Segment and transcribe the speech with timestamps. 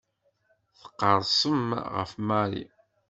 [0.81, 1.63] Tqerrsem
[1.95, 2.63] ɣef Mary.